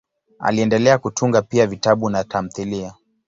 [0.39, 2.93] Aliendelea kutunga pia vitabu na tamthiliya.